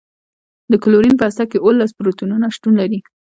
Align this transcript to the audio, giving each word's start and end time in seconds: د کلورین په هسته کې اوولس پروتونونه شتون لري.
د 0.71 0.73
کلورین 0.83 1.15
په 1.17 1.23
هسته 1.27 1.43
کې 1.49 1.57
اوولس 1.59 1.91
پروتونونه 1.97 2.45
شتون 2.55 2.73
لري. 2.81 2.99